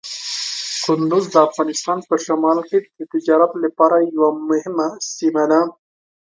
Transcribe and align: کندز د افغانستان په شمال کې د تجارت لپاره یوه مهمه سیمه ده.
کندز 0.83 1.25
د 1.33 1.35
افغانستان 1.47 1.97
په 2.09 2.15
شمال 2.25 2.57
کې 2.69 2.77
د 2.97 2.99
تجارت 3.13 3.51
لپاره 3.63 3.95
یوه 4.15 4.29
مهمه 4.49 4.87
سیمه 5.15 5.43
ده. 5.51 5.61